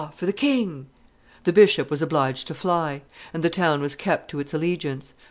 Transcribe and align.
for 0.15 0.25
the 0.25 0.33
king!" 0.33 0.87
the 1.43 1.53
bishop 1.53 1.91
was 1.91 2.01
obliged 2.01 2.47
to 2.47 2.55
fly, 2.55 3.03
and 3.35 3.43
the 3.43 3.51
town 3.51 3.79
was 3.81 3.93
kept 3.93 4.31
to 4.31 4.39
its 4.39 4.51
allegiance. 4.51 5.13